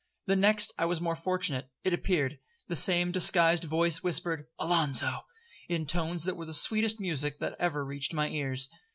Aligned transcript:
The 0.25 0.35
next 0.35 0.73
I 0.79 0.85
was 0.85 0.99
more 0.99 1.15
fortunate; 1.15 1.69
it 1.83 1.93
appeared. 1.93 2.39
The 2.67 2.75
same 2.75 3.11
disguised 3.11 3.65
voice 3.65 4.01
whispered 4.01 4.47
'Alonzo,' 4.57 5.27
in 5.69 5.85
tones 5.85 6.23
that 6.23 6.35
were 6.35 6.47
the 6.47 6.55
sweetest 6.55 6.99
music 6.99 7.37
that 7.37 7.55
ever 7.59 7.85
reached 7.85 8.11
my 8.15 8.27
ears. 8.27 8.67